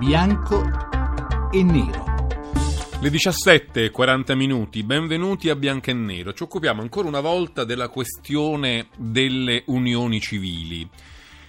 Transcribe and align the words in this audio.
bianco 0.00 0.62
e 1.52 1.62
nero. 1.62 2.04
Le 3.02 3.10
17.40 3.10 4.34
minuti, 4.34 4.82
benvenuti 4.82 5.50
a 5.50 5.54
Bianco 5.54 5.90
e 5.90 5.92
Nero. 5.92 6.32
Ci 6.32 6.42
occupiamo 6.42 6.80
ancora 6.80 7.06
una 7.06 7.20
volta 7.20 7.64
della 7.64 7.90
questione 7.90 8.88
delle 8.96 9.62
unioni 9.66 10.18
civili. 10.18 10.88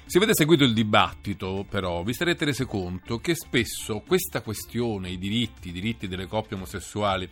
Se 0.06 0.18
avete 0.18 0.34
seguito 0.34 0.66
il 0.66 0.74
dibattito, 0.74 1.66
però, 1.70 2.04
vi 2.04 2.14
sarete 2.14 2.44
resi 2.44 2.66
conto 2.66 3.20
che 3.20 3.36
spesso 3.36 4.04
questa 4.06 4.42
questione, 4.42 5.12
i 5.12 5.18
diritti, 5.18 5.70
i 5.70 5.72
diritti 5.72 6.10
delle 6.10 6.28
coppie 6.28 6.58
omosessuali, 6.58 7.30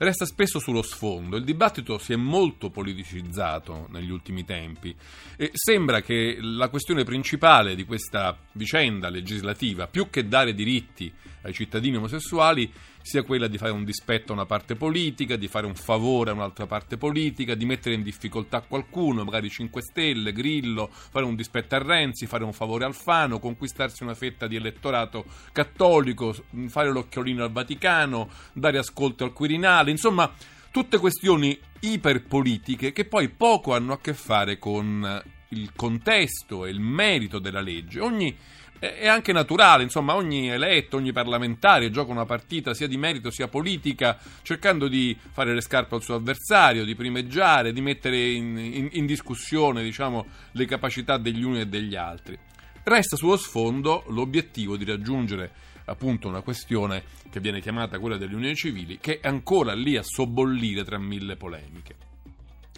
resta 0.00 0.24
spesso 0.24 0.58
sullo 0.58 0.82
sfondo. 0.82 1.36
Il 1.36 1.44
dibattito 1.44 1.98
si 1.98 2.12
è 2.12 2.16
molto 2.16 2.70
politicizzato 2.70 3.86
negli 3.90 4.10
ultimi 4.10 4.44
tempi 4.44 4.94
e 5.36 5.50
sembra 5.52 6.00
che 6.00 6.38
la 6.40 6.68
questione 6.68 7.04
principale 7.04 7.74
di 7.74 7.84
questa 7.84 8.36
vicenda 8.52 9.10
legislativa, 9.10 9.88
più 9.88 10.08
che 10.08 10.26
dare 10.26 10.54
diritti 10.54 11.12
ai 11.42 11.52
cittadini 11.52 11.96
omosessuali, 11.96 12.72
sia 13.02 13.22
quella 13.22 13.48
di 13.48 13.58
fare 13.58 13.72
un 13.72 13.84
dispetto 13.84 14.32
a 14.32 14.34
una 14.34 14.46
parte 14.46 14.76
politica, 14.76 15.36
di 15.36 15.48
fare 15.48 15.66
un 15.66 15.74
favore 15.74 16.30
a 16.30 16.34
un'altra 16.34 16.66
parte 16.66 16.96
politica, 16.96 17.54
di 17.54 17.64
mettere 17.64 17.94
in 17.94 18.02
difficoltà 18.02 18.60
qualcuno, 18.60 19.24
magari 19.24 19.48
5 19.48 19.82
Stelle, 19.82 20.32
Grillo, 20.32 20.88
fare 20.90 21.24
un 21.24 21.34
dispetto 21.34 21.74
a 21.74 21.78
Renzi, 21.78 22.26
fare 22.26 22.44
un 22.44 22.52
favore 22.52 22.84
al 22.84 22.94
Fano, 22.94 23.38
conquistarsi 23.38 24.02
una 24.02 24.14
fetta 24.14 24.46
di 24.46 24.56
elettorato 24.56 25.24
cattolico, 25.52 26.34
fare 26.68 26.90
l'occhiolino 26.90 27.42
al 27.42 27.52
Vaticano, 27.52 28.28
dare 28.52 28.78
ascolto 28.78 29.24
al 29.24 29.32
Quirinale, 29.32 29.90
insomma 29.90 30.32
tutte 30.70 30.98
questioni 30.98 31.58
iperpolitiche 31.80 32.92
che 32.92 33.04
poi 33.06 33.28
poco 33.28 33.74
hanno 33.74 33.94
a 33.94 34.00
che 34.00 34.14
fare 34.14 34.58
con 34.58 35.22
il 35.48 35.72
contesto 35.74 36.64
e 36.64 36.70
il 36.70 36.80
merito 36.80 37.38
della 37.38 37.60
legge. 37.60 38.00
Ogni 38.00 38.36
è 38.80 39.06
anche 39.06 39.32
naturale, 39.32 39.82
insomma, 39.82 40.14
ogni 40.14 40.50
eletto, 40.50 40.96
ogni 40.96 41.12
parlamentare 41.12 41.90
gioca 41.90 42.10
una 42.10 42.24
partita 42.24 42.72
sia 42.72 42.88
di 42.88 42.96
merito 42.96 43.30
sia 43.30 43.46
politica, 43.46 44.18
cercando 44.42 44.88
di 44.88 45.16
fare 45.32 45.52
le 45.52 45.60
scarpe 45.60 45.94
al 45.94 46.02
suo 46.02 46.14
avversario, 46.14 46.84
di 46.84 46.94
primeggiare, 46.94 47.72
di 47.72 47.82
mettere 47.82 48.30
in, 48.30 48.56
in, 48.56 48.88
in 48.92 49.06
discussione 49.06 49.82
diciamo, 49.82 50.26
le 50.52 50.64
capacità 50.64 51.18
degli 51.18 51.42
uni 51.42 51.60
e 51.60 51.66
degli 51.66 51.94
altri. 51.94 52.38
Resta 52.82 53.16
sullo 53.16 53.36
sfondo 53.36 54.04
l'obiettivo 54.08 54.78
di 54.78 54.86
raggiungere 54.86 55.52
appunto 55.84 56.28
una 56.28 56.40
questione 56.40 57.02
che 57.30 57.40
viene 57.40 57.60
chiamata 57.60 57.98
quella 57.98 58.16
delle 58.16 58.34
unioni 58.34 58.54
civili, 58.54 58.98
che 58.98 59.20
è 59.20 59.28
ancora 59.28 59.74
lì 59.74 59.96
a 59.96 60.02
sobbollire 60.02 60.84
tra 60.84 60.98
mille 60.98 61.36
polemiche. 61.36 62.09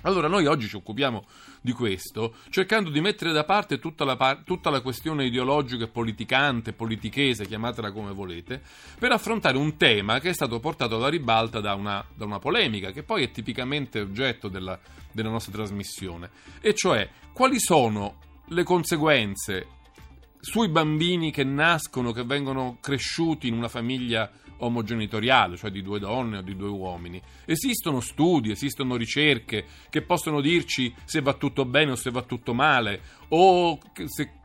Allora 0.02 0.28
noi 0.28 0.46
oggi 0.46 0.66
ci 0.66 0.76
occupiamo 0.76 1.24
di 1.60 1.72
questo, 1.72 2.34
cercando 2.50 2.90
di 2.90 3.00
mettere 3.00 3.32
da 3.32 3.44
parte 3.44 3.78
tutta 3.78 4.04
la, 4.04 4.40
tutta 4.44 4.68
la, 4.70 4.80
questione 4.80 5.26
ideologica 5.26 5.84
e 5.84 5.88
politicante, 5.88 6.72
politichese, 6.72 7.46
chiamatela 7.46 7.92
come 7.92 8.12
volete, 8.12 8.60
per 8.98 9.12
affrontare 9.12 9.56
un 9.56 9.76
tema 9.76 10.18
che 10.18 10.30
è 10.30 10.32
stato 10.32 10.58
portato 10.58 10.96
alla 10.96 11.08
ribalta 11.08 11.60
da 11.60 11.74
una, 11.74 12.04
da 12.14 12.24
una 12.24 12.40
polemica, 12.40 12.90
che 12.90 13.04
poi 13.04 13.22
è 13.22 13.30
tipicamente 13.30 14.00
oggetto 14.00 14.48
della, 14.48 14.78
della 15.12 15.30
nostra 15.30 15.52
trasmissione, 15.52 16.30
e 16.60 16.74
cioè 16.74 17.08
quali 17.32 17.60
sono 17.60 18.18
le 18.48 18.64
conseguenze 18.64 19.66
sui 20.40 20.68
bambini 20.68 21.30
che 21.30 21.44
nascono, 21.44 22.10
che 22.10 22.24
vengono 22.24 22.78
cresciuti 22.80 23.46
in 23.46 23.54
una 23.54 23.68
famiglia 23.68 24.28
omogenitoriale, 24.62 25.56
cioè 25.56 25.70
di 25.70 25.82
due 25.82 25.98
donne 25.98 26.38
o 26.38 26.42
di 26.42 26.56
due 26.56 26.68
uomini. 26.68 27.20
Esistono 27.44 28.00
studi, 28.00 28.50
esistono 28.50 28.96
ricerche 28.96 29.64
che 29.90 30.02
possono 30.02 30.40
dirci 30.40 30.92
se 31.04 31.20
va 31.20 31.34
tutto 31.34 31.64
bene 31.64 31.92
o 31.92 31.96
se 31.96 32.10
va 32.10 32.22
tutto 32.22 32.54
male, 32.54 33.00
o 33.28 33.78
se 34.06 34.40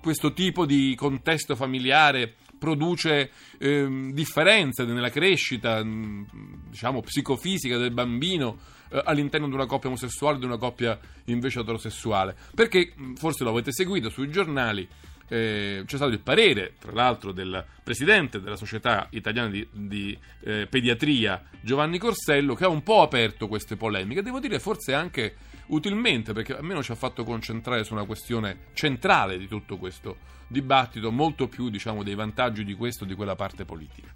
questo 0.00 0.32
tipo 0.32 0.64
di 0.64 0.94
contesto 0.96 1.56
familiare 1.56 2.34
produce 2.58 3.30
eh, 3.58 4.10
differenze 4.12 4.84
nella 4.84 5.10
crescita, 5.10 5.82
diciamo, 5.82 7.00
psicofisica 7.00 7.76
del 7.76 7.92
bambino 7.92 8.58
eh, 8.90 9.00
all'interno 9.04 9.48
di 9.48 9.54
una 9.54 9.66
coppia 9.66 9.88
omosessuale 9.88 10.36
e 10.36 10.40
di 10.40 10.46
una 10.46 10.56
coppia 10.56 10.98
invece 11.26 11.60
eterosessuale. 11.60 12.36
Perché, 12.54 12.94
forse 13.14 13.44
lo 13.44 13.50
avete 13.50 13.72
seguito 13.72 14.08
sui 14.10 14.30
giornali, 14.30 14.88
eh, 15.28 15.82
c'è 15.86 15.96
stato 15.96 16.10
il 16.10 16.20
parere, 16.20 16.74
tra 16.78 16.92
l'altro, 16.92 17.32
del 17.32 17.64
presidente 17.82 18.40
della 18.40 18.56
Società 18.56 19.06
Italiana 19.10 19.48
di, 19.48 19.66
di 19.70 20.18
eh, 20.40 20.66
Pediatria, 20.68 21.42
Giovanni 21.60 21.98
Corsello, 21.98 22.54
che 22.54 22.64
ha 22.64 22.68
un 22.68 22.82
po' 22.82 23.02
aperto 23.02 23.48
queste 23.48 23.76
polemiche. 23.76 24.22
Devo 24.22 24.40
dire 24.40 24.58
forse 24.58 24.94
anche 24.94 25.36
utilmente, 25.68 26.32
perché 26.32 26.56
almeno 26.56 26.82
ci 26.82 26.92
ha 26.92 26.96
fatto 26.96 27.24
concentrare 27.24 27.84
su 27.84 27.92
una 27.92 28.04
questione 28.04 28.66
centrale 28.72 29.38
di 29.38 29.46
tutto 29.46 29.76
questo 29.76 30.16
dibattito, 30.48 31.12
molto 31.12 31.46
più 31.46 31.68
diciamo, 31.68 32.02
dei 32.02 32.14
vantaggi 32.14 32.64
di 32.64 32.74
questo 32.74 33.04
e 33.04 33.06
di 33.06 33.14
quella 33.14 33.36
parte 33.36 33.64
politica. 33.64 34.08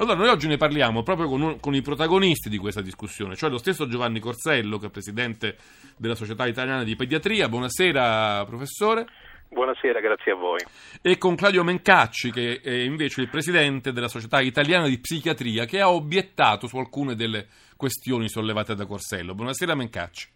Allora, 0.00 0.14
noi 0.14 0.28
oggi 0.28 0.46
ne 0.46 0.56
parliamo 0.56 1.02
proprio 1.02 1.28
con, 1.28 1.40
un, 1.40 1.58
con, 1.58 1.74
i 1.74 1.82
protagonisti 1.82 2.48
di 2.48 2.56
questa 2.56 2.80
discussione, 2.80 3.34
cioè 3.34 3.50
lo 3.50 3.58
stesso 3.58 3.88
Giovanni 3.88 4.20
Corsello, 4.20 4.78
che 4.78 4.86
è 4.86 4.90
presidente 4.90 5.56
della 5.96 6.14
Società 6.14 6.46
Italiana 6.46 6.84
di 6.84 6.94
Pediatria. 6.94 7.48
Buonasera, 7.48 8.44
professore. 8.44 9.06
Buonasera, 9.50 10.00
grazie 10.00 10.32
a 10.32 10.34
voi. 10.34 10.60
E 11.00 11.16
con 11.16 11.34
Claudio 11.34 11.64
Mencacci, 11.64 12.30
che 12.30 12.60
è 12.62 12.70
invece 12.70 13.22
il 13.22 13.28
presidente 13.28 13.92
della 13.92 14.08
Società 14.08 14.40
Italiana 14.40 14.86
di 14.86 14.98
Psichiatria, 14.98 15.64
che 15.64 15.80
ha 15.80 15.90
obiettato 15.90 16.66
su 16.66 16.76
alcune 16.76 17.14
delle 17.14 17.46
questioni 17.76 18.28
sollevate 18.28 18.74
da 18.74 18.86
Corsello. 18.86 19.34
Buonasera, 19.34 19.74
Mencacci. 19.74 20.28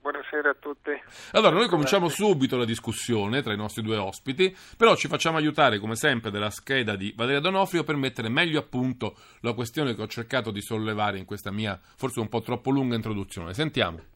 Buonasera 0.00 0.50
a 0.50 0.56
tutti. 0.58 0.90
Allora, 1.32 1.56
noi 1.56 1.68
cominciamo 1.68 2.08
subito 2.08 2.56
la 2.56 2.64
discussione 2.64 3.42
tra 3.42 3.52
i 3.52 3.56
nostri 3.56 3.82
due 3.82 3.96
ospiti, 3.96 4.54
però 4.76 4.94
ci 4.96 5.08
facciamo 5.08 5.38
aiutare, 5.38 5.78
come 5.78 5.96
sempre, 5.96 6.30
dalla 6.30 6.50
scheda 6.50 6.94
di 6.94 7.12
Valeria 7.16 7.40
Donofrio 7.40 7.84
per 7.84 7.96
mettere 7.96 8.28
meglio 8.28 8.60
a 8.60 8.64
punto 8.64 9.16
la 9.40 9.54
questione 9.54 9.94
che 9.94 10.02
ho 10.02 10.06
cercato 10.06 10.50
di 10.50 10.60
sollevare 10.60 11.18
in 11.18 11.24
questa 11.24 11.50
mia, 11.50 11.78
forse 11.96 12.20
un 12.20 12.28
po' 12.28 12.42
troppo 12.42 12.70
lunga 12.70 12.96
introduzione. 12.96 13.54
Sentiamo. 13.54 14.13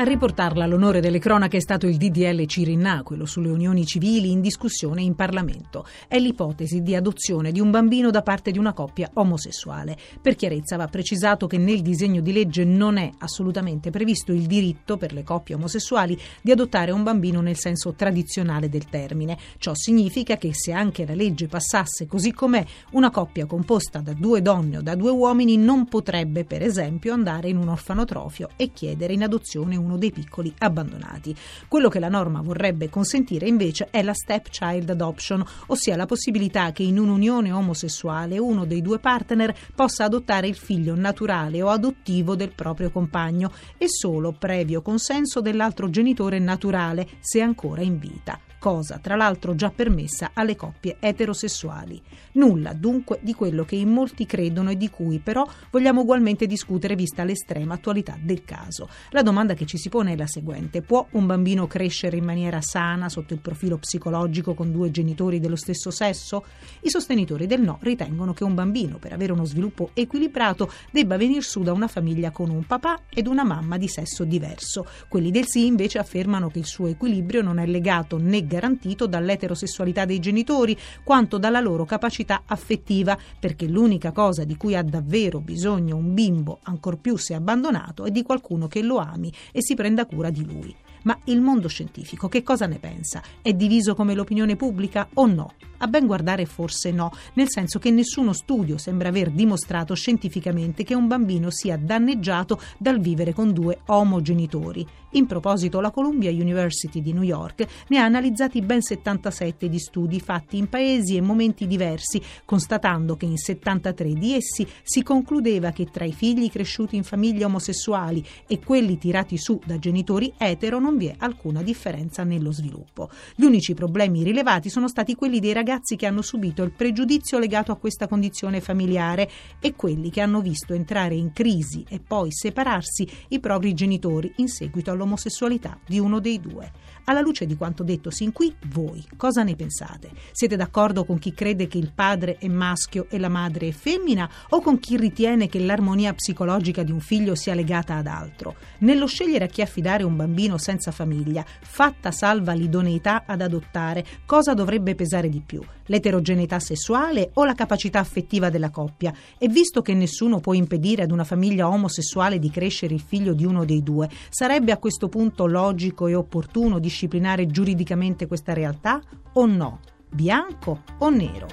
A 0.00 0.04
riportarla 0.04 0.62
all'onore 0.62 1.00
delle 1.00 1.18
cronache 1.18 1.56
è 1.56 1.60
stato 1.60 1.88
il 1.88 1.96
DDL 1.96 2.46
Cirinna, 2.46 3.02
quello 3.02 3.26
sulle 3.26 3.48
unioni 3.48 3.84
civili 3.84 4.30
in 4.30 4.40
discussione 4.40 5.02
in 5.02 5.16
Parlamento. 5.16 5.84
È 6.06 6.16
l'ipotesi 6.20 6.82
di 6.82 6.94
adozione 6.94 7.50
di 7.50 7.58
un 7.58 7.72
bambino 7.72 8.12
da 8.12 8.22
parte 8.22 8.52
di 8.52 8.60
una 8.60 8.72
coppia 8.72 9.10
omosessuale. 9.14 9.98
Per 10.22 10.36
chiarezza 10.36 10.76
va 10.76 10.86
precisato 10.86 11.48
che 11.48 11.58
nel 11.58 11.82
disegno 11.82 12.20
di 12.20 12.30
legge 12.30 12.62
non 12.62 12.96
è 12.96 13.10
assolutamente 13.18 13.90
previsto 13.90 14.30
il 14.30 14.46
diritto 14.46 14.96
per 14.96 15.12
le 15.12 15.24
coppie 15.24 15.56
omosessuali 15.56 16.16
di 16.42 16.52
adottare 16.52 16.92
un 16.92 17.02
bambino 17.02 17.40
nel 17.40 17.56
senso 17.56 17.92
tradizionale 17.94 18.68
del 18.68 18.88
termine. 18.88 19.36
Ciò 19.58 19.72
significa 19.74 20.36
che 20.36 20.54
se 20.54 20.70
anche 20.70 21.06
la 21.06 21.14
legge 21.16 21.48
passasse 21.48 22.06
così 22.06 22.32
com'è, 22.32 22.64
una 22.92 23.10
coppia 23.10 23.46
composta 23.46 23.98
da 23.98 24.12
due 24.12 24.42
donne 24.42 24.76
o 24.76 24.80
da 24.80 24.94
due 24.94 25.10
uomini 25.10 25.56
non 25.56 25.88
potrebbe, 25.88 26.44
per 26.44 26.62
esempio, 26.62 27.12
andare 27.12 27.48
in 27.48 27.56
un 27.56 27.66
orfanotrofio 27.66 28.50
e 28.54 28.70
chiedere 28.72 29.12
in 29.12 29.24
adozione 29.24 29.74
un 29.74 29.86
uno 29.88 29.96
dei 29.96 30.12
piccoli 30.12 30.54
abbandonati. 30.58 31.34
Quello 31.66 31.88
che 31.88 31.98
la 31.98 32.08
norma 32.08 32.42
vorrebbe 32.42 32.90
consentire 32.90 33.48
invece 33.48 33.88
è 33.90 34.02
la 34.02 34.12
stepchild 34.12 34.90
adoption, 34.90 35.42
ossia 35.66 35.96
la 35.96 36.06
possibilità 36.06 36.72
che 36.72 36.82
in 36.82 36.98
un'unione 36.98 37.50
omosessuale 37.50 38.38
uno 38.38 38.66
dei 38.66 38.82
due 38.82 38.98
partner 38.98 39.54
possa 39.74 40.04
adottare 40.04 40.46
il 40.46 40.56
figlio 40.56 40.94
naturale 40.94 41.62
o 41.62 41.70
adottivo 41.70 42.36
del 42.36 42.52
proprio 42.54 42.90
compagno 42.90 43.50
e 43.78 43.86
solo 43.88 44.32
previo 44.32 44.82
consenso 44.82 45.40
dell'altro 45.40 45.88
genitore 45.88 46.38
naturale 46.38 47.08
se 47.20 47.40
ancora 47.40 47.80
in 47.80 47.98
vita 47.98 48.38
cosa 48.58 48.98
tra 48.98 49.16
l'altro 49.16 49.54
già 49.54 49.70
permessa 49.70 50.30
alle 50.34 50.56
coppie 50.56 50.96
eterosessuali. 51.00 52.00
Nulla 52.32 52.72
dunque 52.72 53.18
di 53.22 53.34
quello 53.34 53.64
che 53.64 53.76
in 53.76 53.88
molti 53.88 54.26
credono 54.26 54.70
e 54.70 54.76
di 54.76 54.90
cui 54.90 55.18
però 55.18 55.46
vogliamo 55.70 56.02
ugualmente 56.02 56.46
discutere 56.46 56.94
vista 56.94 57.24
l'estrema 57.24 57.74
attualità 57.74 58.16
del 58.20 58.44
caso. 58.44 58.88
La 59.10 59.22
domanda 59.22 59.54
che 59.54 59.66
ci 59.66 59.78
si 59.78 59.88
pone 59.88 60.12
è 60.12 60.16
la 60.16 60.26
seguente: 60.26 60.82
può 60.82 61.06
un 61.12 61.26
bambino 61.26 61.66
crescere 61.66 62.16
in 62.16 62.24
maniera 62.24 62.60
sana 62.60 63.08
sotto 63.08 63.34
il 63.34 63.40
profilo 63.40 63.78
psicologico 63.78 64.54
con 64.54 64.72
due 64.72 64.90
genitori 64.90 65.40
dello 65.40 65.56
stesso 65.56 65.90
sesso? 65.90 66.44
I 66.80 66.90
sostenitori 66.90 67.46
del 67.46 67.62
no 67.62 67.78
ritengono 67.80 68.32
che 68.32 68.44
un 68.44 68.54
bambino 68.54 68.98
per 68.98 69.12
avere 69.12 69.32
uno 69.32 69.44
sviluppo 69.44 69.90
equilibrato 69.94 70.70
debba 70.90 71.16
venir 71.16 71.42
su 71.42 71.62
da 71.62 71.72
una 71.72 71.88
famiglia 71.88 72.30
con 72.30 72.50
un 72.50 72.64
papà 72.64 73.02
ed 73.08 73.26
una 73.26 73.44
mamma 73.44 73.76
di 73.78 73.88
sesso 73.88 74.24
diverso. 74.24 74.86
Quelli 75.08 75.30
del 75.30 75.46
sì 75.46 75.66
invece 75.66 75.98
affermano 75.98 76.48
che 76.48 76.58
il 76.58 76.66
suo 76.66 76.86
equilibrio 76.86 77.42
non 77.42 77.58
è 77.58 77.66
legato 77.66 78.18
né 78.18 78.46
garantito 78.48 79.06
dall'eterosessualità 79.06 80.04
dei 80.04 80.18
genitori 80.18 80.76
quanto 81.04 81.38
dalla 81.38 81.60
loro 81.60 81.84
capacità 81.84 82.42
affettiva, 82.46 83.16
perché 83.38 83.68
l'unica 83.68 84.10
cosa 84.10 84.42
di 84.42 84.56
cui 84.56 84.74
ha 84.74 84.82
davvero 84.82 85.38
bisogno 85.38 85.94
un 85.94 86.12
bimbo, 86.14 86.58
ancor 86.64 86.98
più 86.98 87.16
se 87.16 87.34
abbandonato, 87.34 88.04
è 88.04 88.10
di 88.10 88.24
qualcuno 88.24 88.66
che 88.66 88.82
lo 88.82 88.96
ami 88.96 89.32
e 89.52 89.62
si 89.62 89.76
prenda 89.76 90.06
cura 90.06 90.30
di 90.30 90.44
lui. 90.44 90.74
Ma 91.04 91.16
il 91.24 91.40
mondo 91.40 91.68
scientifico 91.68 92.28
che 92.28 92.42
cosa 92.42 92.66
ne 92.66 92.78
pensa? 92.78 93.22
È 93.40 93.52
diviso 93.52 93.94
come 93.94 94.14
l'opinione 94.14 94.56
pubblica 94.56 95.08
o 95.14 95.26
no? 95.26 95.52
A 95.78 95.86
ben 95.86 96.06
guardare 96.06 96.44
forse 96.44 96.90
no, 96.90 97.12
nel 97.34 97.48
senso 97.48 97.78
che 97.78 97.90
nessuno 97.92 98.32
studio 98.32 98.78
sembra 98.78 99.08
aver 99.08 99.30
dimostrato 99.30 99.94
scientificamente 99.94 100.82
che 100.82 100.94
un 100.94 101.06
bambino 101.06 101.50
sia 101.50 101.76
danneggiato 101.76 102.60
dal 102.78 102.98
vivere 102.98 103.32
con 103.32 103.52
due 103.52 103.78
omogenitori. 103.86 104.84
In 105.12 105.26
proposito, 105.26 105.80
la 105.80 105.90
Columbia 105.90 106.30
University 106.30 107.00
di 107.00 107.12
New 107.12 107.22
York 107.22 107.66
ne 107.88 107.98
ha 107.98 108.04
analizzati 108.04 108.60
ben 108.60 108.82
77 108.82 109.68
di 109.68 109.78
studi 109.78 110.20
fatti 110.20 110.58
in 110.58 110.68
paesi 110.68 111.16
e 111.16 111.22
momenti 111.22 111.66
diversi, 111.66 112.20
constatando 112.44 113.16
che 113.16 113.24
in 113.24 113.38
73 113.38 114.12
di 114.12 114.34
essi 114.34 114.66
si 114.82 115.02
concludeva 115.02 115.70
che 115.70 115.86
tra 115.86 116.04
i 116.04 116.12
figli 116.12 116.50
cresciuti 116.50 116.96
in 116.96 117.04
famiglie 117.04 117.44
omosessuali 117.44 118.22
e 118.46 118.58
quelli 118.58 118.98
tirati 118.98 119.38
su 119.38 119.58
da 119.64 119.78
genitori 119.78 120.34
etero 120.36 120.78
non 120.78 120.98
vi 120.98 121.06
è 121.06 121.14
alcuna 121.18 121.62
differenza 121.62 122.24
nello 122.24 122.52
sviluppo. 122.52 123.08
Gli 123.34 123.44
unici 123.44 123.72
problemi 123.72 124.22
rilevati 124.24 124.68
sono 124.68 124.88
stati 124.88 125.14
quelli 125.14 125.40
dei 125.40 125.52
ragazzi 125.52 125.67
che 125.96 126.06
hanno 126.06 126.22
subito 126.22 126.62
il 126.62 126.72
pregiudizio 126.72 127.38
legato 127.38 127.72
a 127.72 127.76
questa 127.76 128.08
condizione 128.08 128.62
familiare 128.62 129.28
e 129.60 129.74
quelli 129.74 130.10
che 130.10 130.22
hanno 130.22 130.40
visto 130.40 130.72
entrare 130.72 131.14
in 131.14 131.32
crisi 131.32 131.84
e 131.88 132.00
poi 132.00 132.32
separarsi 132.32 133.06
i 133.28 133.38
propri 133.38 133.74
genitori 133.74 134.32
in 134.36 134.48
seguito 134.48 134.90
all'omosessualità 134.90 135.78
di 135.86 135.98
uno 135.98 136.20
dei 136.20 136.40
due. 136.40 136.87
Alla 137.08 137.22
luce 137.22 137.46
di 137.46 137.56
quanto 137.56 137.84
detto 137.84 138.10
sin 138.10 138.32
qui, 138.32 138.54
voi 138.66 139.02
cosa 139.16 139.42
ne 139.42 139.56
pensate? 139.56 140.10
Siete 140.30 140.56
d'accordo 140.56 141.06
con 141.06 141.18
chi 141.18 141.32
crede 141.32 141.66
che 141.66 141.78
il 141.78 141.92
padre 141.94 142.36
è 142.36 142.48
maschio 142.48 143.06
e 143.08 143.18
la 143.18 143.30
madre 143.30 143.68
è 143.68 143.70
femmina 143.70 144.28
o 144.50 144.60
con 144.60 144.78
chi 144.78 144.98
ritiene 144.98 145.48
che 145.48 145.58
l'armonia 145.58 146.12
psicologica 146.12 146.82
di 146.82 146.92
un 146.92 147.00
figlio 147.00 147.34
sia 147.34 147.54
legata 147.54 147.94
ad 147.94 148.08
altro? 148.08 148.56
Nello 148.80 149.06
scegliere 149.06 149.46
a 149.46 149.48
chi 149.48 149.62
affidare 149.62 150.02
un 150.02 150.16
bambino 150.16 150.58
senza 150.58 150.90
famiglia, 150.90 151.46
fatta 151.46 152.10
salva 152.10 152.52
l'idoneità 152.52 153.22
ad 153.24 153.40
adottare, 153.40 154.04
cosa 154.26 154.52
dovrebbe 154.52 154.94
pesare 154.94 155.30
di 155.30 155.40
più? 155.40 155.62
L'eterogeneità 155.88 156.58
sessuale 156.58 157.30
o 157.34 157.44
la 157.44 157.54
capacità 157.54 157.98
affettiva 157.98 158.48
della 158.48 158.70
coppia? 158.70 159.12
E 159.36 159.48
visto 159.48 159.82
che 159.82 159.92
nessuno 159.92 160.40
può 160.40 160.54
impedire 160.54 161.02
ad 161.02 161.10
una 161.10 161.24
famiglia 161.24 161.68
omosessuale 161.68 162.38
di 162.38 162.50
crescere 162.50 162.94
il 162.94 163.00
figlio 163.00 163.34
di 163.34 163.44
uno 163.44 163.64
dei 163.64 163.82
due, 163.82 164.08
sarebbe 164.30 164.72
a 164.72 164.78
questo 164.78 165.08
punto 165.08 165.46
logico 165.46 166.06
e 166.06 166.14
opportuno 166.14 166.78
disciplinare 166.78 167.46
giuridicamente 167.46 168.26
questa 168.26 168.54
realtà 168.54 169.00
o 169.34 169.46
no? 169.46 169.80
Bianco 170.10 170.82
o 170.98 171.10
nero? 171.10 171.48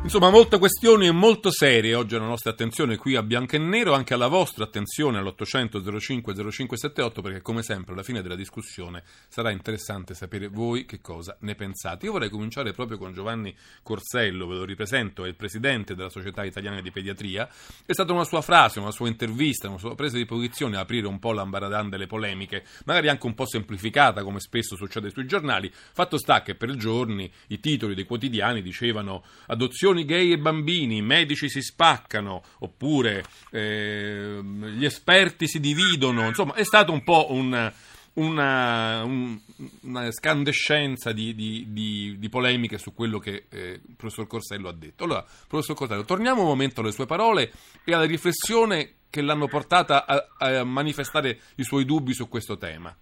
Insomma, 0.00 0.30
molte 0.30 0.58
questioni 0.58 1.10
molto 1.10 1.50
serie 1.50 1.94
oggi 1.94 2.14
alla 2.14 2.24
nostra 2.24 2.52
attenzione 2.52 2.96
qui 2.96 3.14
a 3.16 3.22
Bianco 3.22 3.56
e 3.56 3.58
Nero, 3.58 3.92
anche 3.92 4.14
alla 4.14 4.28
vostra 4.28 4.64
attenzione 4.64 5.18
all'800 5.18 5.98
05 5.98 6.34
0578 6.34 7.20
perché 7.20 7.42
come 7.42 7.62
sempre 7.62 7.92
alla 7.92 8.02
fine 8.02 8.22
della 8.22 8.36
discussione 8.36 9.02
sarà 9.28 9.50
interessante 9.50 10.14
sapere 10.14 10.48
voi 10.48 10.86
che 10.86 11.00
cosa 11.02 11.36
ne 11.40 11.54
pensate. 11.56 12.06
Io 12.06 12.12
vorrei 12.12 12.30
cominciare 12.30 12.72
proprio 12.72 12.96
con 12.96 13.12
Giovanni 13.12 13.54
Corsello, 13.82 14.46
ve 14.46 14.54
lo 14.54 14.64
ripresento, 14.64 15.24
è 15.24 15.28
il 15.28 15.34
presidente 15.34 15.94
della 15.94 16.08
Società 16.08 16.42
Italiana 16.42 16.80
di 16.80 16.90
Pediatria. 16.90 17.46
È 17.84 17.92
stata 17.92 18.12
una 18.12 18.24
sua 18.24 18.40
frase, 18.40 18.78
una 18.78 18.92
sua 18.92 19.08
intervista, 19.08 19.68
una 19.68 19.78
sua 19.78 19.94
presa 19.94 20.16
di 20.16 20.24
posizione 20.24 20.78
a 20.78 20.80
aprire 20.80 21.06
un 21.06 21.18
po' 21.18 21.32
l'ambaradan 21.32 21.90
delle 21.90 22.06
polemiche, 22.06 22.64
magari 22.86 23.08
anche 23.08 23.26
un 23.26 23.34
po' 23.34 23.46
semplificata 23.46 24.22
come 24.22 24.40
spesso 24.40 24.74
succede 24.74 25.10
sui 25.10 25.26
giornali. 25.26 25.70
Fatto 25.72 26.16
sta 26.16 26.40
che 26.40 26.54
per 26.54 26.74
giorni 26.76 27.30
i 27.48 27.60
titoli 27.60 27.94
dei 27.94 28.04
quotidiani 28.04 28.62
dicevano 28.62 29.22
adozione 29.48 29.87
adozioni 29.88 30.04
gay 30.04 30.32
e 30.32 30.38
bambini, 30.38 30.98
i 30.98 31.02
medici 31.02 31.48
si 31.48 31.62
spaccano, 31.62 32.42
oppure 32.60 33.22
eh, 33.50 34.40
gli 34.42 34.84
esperti 34.84 35.46
si 35.46 35.60
dividono, 35.60 36.26
insomma 36.26 36.54
è 36.54 36.64
stato 36.64 36.92
un 36.92 37.02
po' 37.02 37.32
un, 37.32 37.72
una, 38.14 39.02
un, 39.04 39.38
una, 39.82 40.10
scandescenza 40.10 41.12
di, 41.12 41.34
di, 41.34 41.66
di, 41.68 42.16
di, 42.18 42.28
polemiche 42.28 42.78
su 42.78 42.94
quello 42.94 43.18
che 43.18 43.46
eh, 43.50 43.80
il 43.86 43.94
professor 43.96 44.26
Corsello 44.26 44.68
ha 44.68 44.74
detto. 44.74 45.04
Allora, 45.04 45.24
professor 45.46 45.76
Corsello, 45.76 46.04
torniamo 46.04 46.42
un 46.42 46.48
momento 46.48 46.80
alle 46.80 46.92
sue 46.92 47.06
parole 47.06 47.50
e 47.84 47.92
alla 47.92 48.04
riflessione 48.04 48.94
che 49.10 49.22
l'hanno 49.22 49.46
portata 49.46 50.04
a, 50.04 50.26
a 50.38 50.64
manifestare 50.64 51.38
i 51.56 51.64
suoi 51.64 51.84
dubbi 51.84 52.12
su 52.12 52.28
questo 52.28 52.58
tema. 52.58 52.94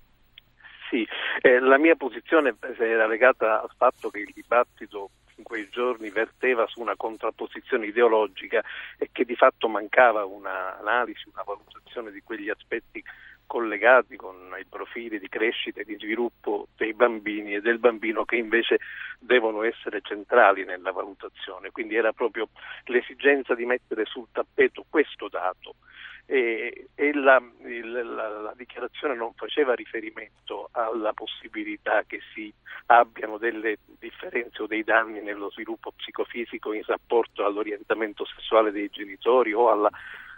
Sì, 0.89 1.05
eh, 1.41 1.59
la 1.59 1.79
mia 1.79 1.97
posizione 1.97 2.55
era 2.79 3.09
legata 3.09 3.61
al 3.61 3.73
fatto 3.77 4.09
che 4.09 4.21
il 4.21 4.31
dibattito 4.33 5.11
in 5.37 5.45
quei 5.45 5.69
giorni 5.71 6.11
verteva 6.11 6.67
su 6.67 6.81
una 6.81 6.97
contrapposizione 6.97 7.87
ideologica 7.87 8.63
e 8.99 9.11
che 9.13 9.25
di 9.25 9.37
fatto 9.37 9.69
mancava 9.69 10.25
un'analisi, 10.25 11.29
una 11.33 11.43
valutazione 11.45 12.11
di 12.11 12.23
quegli 12.23 12.49
aspetti 12.49 13.03
collegati 13.47 14.17
con 14.17 14.55
i 14.59 14.65
profili 14.69 15.19
di 15.19 15.29
crescita 15.29 15.81
e 15.81 15.85
di 15.85 15.97
sviluppo 15.97 16.69
dei 16.77 16.95
bambini 16.95 17.55
e 17.55 17.61
del 17.61 17.79
bambino 17.79 18.25
che 18.25 18.37
invece 18.37 18.79
devono 19.21 19.63
essere 19.63 20.01
centrali 20.03 20.65
nella 20.65 20.91
valutazione. 20.91 21.71
Quindi 21.71 21.95
era 21.95 22.13
proprio 22.13 22.49
l'esigenza 22.85 23.55
di 23.55 23.65
mettere 23.65 24.05
sul 24.05 24.27
tappeto 24.33 24.85
questo 24.89 25.29
dato 25.29 25.77
e, 26.27 26.89
e 26.95 27.13
la, 27.13 27.41
il, 27.65 27.93
la, 27.93 28.29
la, 28.29 28.53
dichiarazione 28.57 29.15
non 29.15 29.33
faceva 29.35 29.75
riferimento 29.75 30.69
alla 30.73 31.13
possibilità 31.13 32.03
che 32.05 32.21
si 32.35 32.53
abbiano 32.87 33.39
delle 33.39 33.79
differenze 33.99 34.63
o 34.63 34.67
dei 34.67 34.83
danni 34.83 35.21
nello 35.21 35.51
sviluppo 35.51 35.93
psicofisico 35.93 36.73
in 36.73 36.83
rapporto 36.85 37.45
all'orientamento 37.45 38.25
sessuale 38.25 38.73
dei 38.73 38.89
genitori 38.91 39.53
o 39.53 39.71
alla 39.71 39.91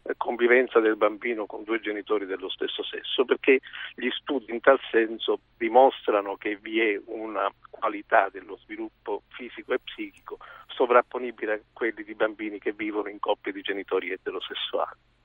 eh, 0.04 0.14
convivenza 0.18 0.78
del 0.78 0.96
bambino 0.96 1.46
con 1.46 1.64
due 1.64 1.80
genitori 1.80 2.26
dello 2.26 2.50
stesso 2.50 2.82
sesso, 2.84 3.24
perché 3.24 3.60
gli 3.94 4.10
studi 4.10 4.52
in 4.52 4.60
tal 4.60 4.78
senso 4.90 5.40
dimostrano 5.56 6.36
che 6.36 6.56
vi 6.56 6.80
è 6.80 7.00
una 7.06 7.50
qualità 7.70 8.28
dello 8.30 8.58
sviluppo 8.58 9.22
fisico 9.28 9.72
e 9.72 9.78
psichico 9.78 10.36
sovrapponibile 10.66 11.52
a 11.52 11.60
quelli 11.72 12.04
di 12.04 12.14
bambini 12.14 12.58
che 12.58 12.72
vivono 12.72 13.08
in 13.08 13.18
coppie 13.18 13.52
di 13.52 13.62
genitori 13.62 14.10
eterosessuali. 14.10 15.16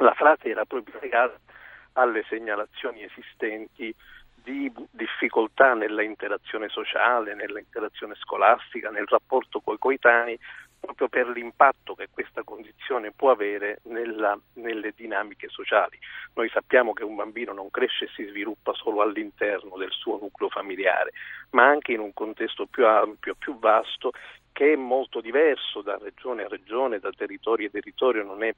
La 0.00 0.14
frase 0.14 0.48
era 0.48 0.64
proprio 0.64 0.98
legata 0.98 1.38
alle 1.94 2.24
segnalazioni 2.26 3.02
esistenti 3.02 3.94
di 4.42 4.72
difficoltà 4.90 5.74
nella 5.74 6.02
interazione 6.02 6.68
sociale, 6.70 7.34
nella 7.34 7.58
interazione 7.58 8.14
scolastica, 8.14 8.88
nel 8.88 9.06
rapporto 9.06 9.60
coi 9.60 9.76
coetanei, 9.76 10.38
proprio 10.80 11.08
per 11.08 11.28
l'impatto 11.28 11.94
che 11.94 12.08
questa 12.10 12.42
condizione 12.42 13.12
può 13.12 13.30
avere 13.30 13.80
nella, 13.84 14.38
nelle 14.54 14.94
dinamiche 14.96 15.48
sociali. 15.48 15.98
Noi 16.32 16.48
sappiamo 16.48 16.94
che 16.94 17.04
un 17.04 17.16
bambino 17.16 17.52
non 17.52 17.70
cresce 17.70 18.06
e 18.06 18.10
si 18.14 18.24
sviluppa 18.24 18.72
solo 18.72 19.02
all'interno 19.02 19.76
del 19.76 19.90
suo 19.90 20.18
nucleo 20.18 20.48
familiare, 20.48 21.12
ma 21.50 21.66
anche 21.66 21.92
in 21.92 22.00
un 22.00 22.14
contesto 22.14 22.64
più 22.64 22.86
ampio, 22.86 23.34
più 23.34 23.58
vasto, 23.58 24.12
che 24.52 24.72
è 24.72 24.76
molto 24.76 25.20
diverso 25.20 25.82
da 25.82 25.96
regione 25.98 26.44
a 26.44 26.48
regione, 26.48 26.98
da 26.98 27.10
territorio 27.10 27.68
a 27.68 27.70
territorio, 27.70 28.24
non 28.24 28.42
è 28.42 28.54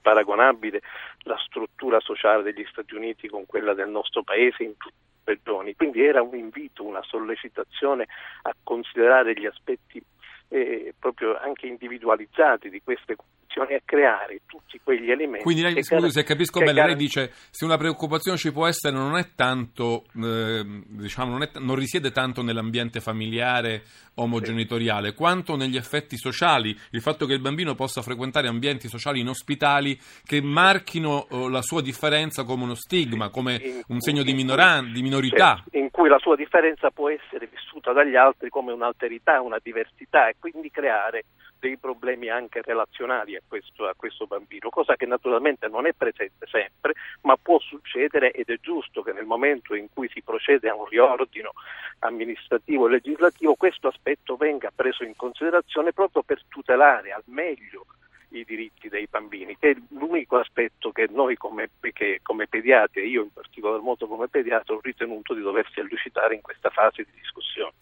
paragonabile 0.00 0.80
la 1.24 1.36
struttura 1.38 2.00
sociale 2.00 2.42
degli 2.42 2.64
Stati 2.70 2.94
Uniti 2.94 3.28
con 3.28 3.46
quella 3.46 3.74
del 3.74 3.88
nostro 3.88 4.22
paese 4.22 4.62
in 4.62 4.76
tutte 4.76 4.94
le 5.24 5.34
regioni. 5.34 5.74
Quindi 5.74 6.02
era 6.02 6.22
un 6.22 6.36
invito, 6.36 6.84
una 6.84 7.02
sollecitazione 7.02 8.06
a 8.42 8.54
considerare 8.62 9.34
gli 9.34 9.46
aspetti 9.46 10.02
eh, 10.48 10.94
proprio 10.98 11.36
anche 11.38 11.66
individualizzati 11.66 12.70
di 12.70 12.82
queste 12.82 13.16
condizioni 13.56 13.74
a 13.74 13.80
creare 13.84 14.40
tutti 14.46 14.78
quegli 14.82 15.10
elementi. 15.10 15.42
Quindi 15.42 15.62
lei, 15.62 15.82
scusi 15.82 16.10
se 16.10 16.22
capisco 16.22 16.60
bene, 16.60 16.84
lei 16.84 16.94
dice 16.94 17.32
se 17.50 17.64
una 17.64 17.78
preoccupazione 17.78 18.36
ci 18.36 18.52
può 18.52 18.66
essere 18.66 18.94
non 18.94 19.16
è 19.16 19.34
tanto, 19.34 20.04
eh, 20.22 20.62
diciamo, 20.86 21.30
non, 21.32 21.42
è, 21.42 21.50
non, 21.58 21.74
risiede 21.74 22.10
tanto 22.10 22.42
nell'ambiente 22.42 23.00
familiare 23.00 23.82
omogenitoriale, 24.16 25.14
quanto 25.14 25.56
negli 25.56 25.76
effetti 25.76 26.16
sociali, 26.16 26.76
il 26.90 27.00
fatto 27.00 27.26
che 27.26 27.34
il 27.34 27.40
bambino 27.40 27.74
possa 27.74 28.02
frequentare 28.02 28.48
ambienti 28.48 28.88
sociali 28.88 29.20
inospitali 29.20 29.98
che 30.24 30.40
marchino 30.40 31.26
oh, 31.30 31.48
la 31.48 31.62
sua 31.62 31.82
differenza 31.82 32.44
come 32.44 32.64
uno 32.64 32.74
stigma, 32.74 33.30
come 33.30 33.54
in, 33.62 33.82
un 33.88 34.00
segno 34.00 34.20
in, 34.20 34.26
di, 34.26 34.34
minoran- 34.34 34.92
di 34.92 35.02
minorità. 35.02 35.56
Certo, 35.56 35.78
in 35.78 35.90
cui 35.90 36.08
la 36.08 36.18
sua 36.18 36.36
differenza 36.36 36.90
può 36.90 37.10
essere 37.10 37.48
vissuta 37.50 37.92
dagli 37.92 38.16
altri 38.16 38.48
come 38.48 38.72
un'alterità, 38.72 39.40
una 39.40 39.58
diversità 39.62 40.28
e 40.28 40.36
quindi 40.38 40.70
creare 40.70 41.24
dei 41.58 41.76
problemi 41.76 42.28
anche 42.28 42.62
relazionali 42.62 43.36
a 43.36 43.40
questo, 43.46 43.86
a 43.86 43.94
questo, 43.94 44.26
bambino, 44.26 44.68
cosa 44.68 44.96
che 44.96 45.06
naturalmente 45.06 45.68
non 45.68 45.86
è 45.86 45.92
presente 45.92 46.46
sempre, 46.46 46.94
ma 47.22 47.36
può 47.36 47.58
succedere 47.58 48.32
ed 48.32 48.48
è 48.48 48.58
giusto 48.60 49.02
che 49.02 49.12
nel 49.12 49.24
momento 49.24 49.74
in 49.74 49.88
cui 49.92 50.08
si 50.08 50.22
procede 50.22 50.68
a 50.68 50.74
un 50.74 50.86
riordino 50.86 51.52
amministrativo 52.00 52.86
e 52.86 52.90
legislativo 52.90 53.54
questo 53.54 53.88
aspetto 53.88 54.36
venga 54.36 54.70
preso 54.74 55.04
in 55.04 55.16
considerazione 55.16 55.92
proprio 55.92 56.22
per 56.22 56.42
tutelare 56.48 57.12
al 57.12 57.24
meglio 57.26 57.86
i 58.30 58.44
diritti 58.44 58.88
dei 58.88 59.06
bambini, 59.08 59.56
che 59.58 59.70
è 59.70 59.76
l'unico 59.90 60.38
aspetto 60.38 60.90
che 60.90 61.06
noi 61.10 61.36
come, 61.36 61.70
che 61.92 62.20
come 62.22 62.46
pediatri, 62.46 63.08
io 63.08 63.22
in 63.22 63.32
particolar 63.32 63.80
modo 63.80 64.06
come 64.06 64.28
pediatra, 64.28 64.74
ho 64.74 64.80
ritenuto 64.82 65.34
di 65.34 65.40
doversi 65.40 65.80
elucidare 65.80 66.34
in 66.34 66.42
questa 66.42 66.70
fase 66.70 67.04
di 67.04 67.18
discussione. 67.18 67.72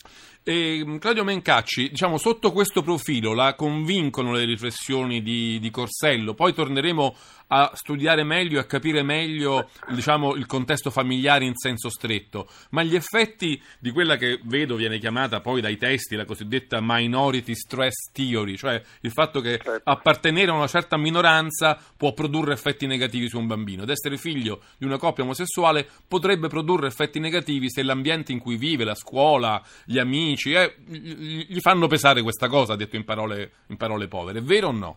E, 0.43 0.99
Claudio 1.01 1.25
Mencacci, 1.25 1.89
diciamo, 1.89 2.19
sotto 2.19 2.53
questo 2.53 2.83
profilo 2.83 3.33
la 3.33 3.55
convincono 3.55 4.33
le 4.33 4.45
riflessioni 4.45 5.23
di, 5.23 5.59
di 5.59 5.71
Corsello, 5.71 6.35
poi 6.35 6.53
torneremo 6.53 7.17
a 7.49 7.71
studiare 7.75 8.25
meglio 8.25 8.59
e 8.59 8.63
a 8.63 8.67
capire 8.67 9.03
meglio 9.03 9.69
diciamo, 9.89 10.35
il 10.35 10.47
contesto 10.47 10.91
familiare 10.91 11.45
in 11.45 11.55
senso 11.55 11.89
stretto, 11.89 12.49
ma 12.71 12.83
gli 12.83 12.95
effetti 12.95 13.61
di 13.79 13.91
quella 13.91 14.17
che 14.17 14.41
vedo 14.45 14.77
viene 14.77 14.99
chiamata 14.99 15.41
poi 15.41 15.61
dai 15.61 15.77
testi 15.77 16.17
la 16.17 16.25
cosiddetta 16.25 16.79
minority 16.81 17.55
stress 17.55 18.11
theory, 18.13 18.57
cioè 18.57 18.81
il 19.01 19.11
fatto 19.11 19.41
che 19.41 19.61
Certo. 19.65 19.91
Appartenere 20.35 20.51
a 20.51 20.55
una 20.55 20.67
certa 20.67 20.97
minoranza 20.97 21.79
può 21.97 22.13
produrre 22.13 22.53
effetti 22.53 22.87
negativi 22.87 23.29
su 23.29 23.39
un 23.39 23.47
bambino 23.47 23.85
ed 23.85 23.91
essere 23.91 24.17
figlio 24.17 24.61
di 24.77 24.85
una 24.85 24.99
coppia 24.99 25.23
omosessuale 25.23 25.87
potrebbe 26.09 26.49
produrre 26.49 26.89
effetti 26.89 27.21
negativi 27.21 27.71
se 27.71 27.83
l'ambiente 27.83 28.33
in 28.33 28.41
cui 28.41 28.57
vive, 28.57 28.85
la 28.85 28.95
scuola, 28.95 29.63
gli 29.85 29.99
amici, 29.99 30.53
eh, 30.53 30.75
gli 30.87 31.61
fanno 31.61 31.87
pesare 31.87 32.23
questa 32.23 32.49
cosa, 32.49 32.77
detto 32.77 32.97
in 32.97 33.05
parole, 33.05 33.51
in 33.69 33.77
parole 33.77 34.09
povere, 34.09 34.41
è 34.41 34.43
vero 34.43 34.69
o 34.69 34.73
no? 34.73 34.97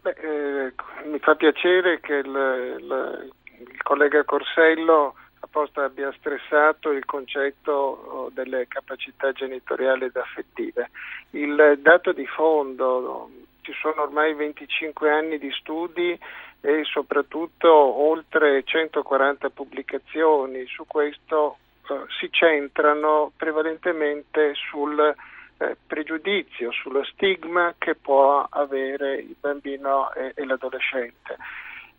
Beh, 0.00 0.16
eh, 0.16 0.72
mi 1.06 1.18
fa 1.18 1.34
piacere 1.34 2.00
che 2.00 2.14
il, 2.14 2.76
il- 2.80 3.30
il 3.60 3.82
collega 3.82 4.24
Corsello 4.24 5.16
apposta 5.40 5.84
abbia 5.84 6.10
stressato 6.16 6.90
il 6.92 7.04
concetto 7.04 7.72
oh, 7.72 8.30
delle 8.32 8.66
capacità 8.68 9.32
genitoriali 9.32 10.06
ed 10.06 10.16
affettive. 10.16 10.90
Il 11.32 11.78
dato 11.82 12.12
di 12.12 12.26
fondo, 12.26 13.30
ci 13.70 13.78
sono 13.80 14.02
ormai 14.02 14.34
25 14.34 15.10
anni 15.10 15.38
di 15.38 15.50
studi 15.52 16.18
e 16.60 16.82
soprattutto 16.84 17.70
oltre 17.72 18.62
140 18.64 19.50
pubblicazioni 19.50 20.66
su 20.66 20.84
questo 20.86 21.58
eh, 21.88 22.04
si 22.18 22.28
centrano 22.30 23.32
prevalentemente 23.36 24.54
sul 24.54 24.98
eh, 24.98 25.76
pregiudizio, 25.86 26.72
sullo 26.72 27.04
stigma 27.04 27.74
che 27.78 27.94
può 27.94 28.44
avere 28.48 29.16
il 29.16 29.36
bambino 29.38 30.12
e, 30.14 30.32
e 30.34 30.44
l'adolescente. 30.44 31.36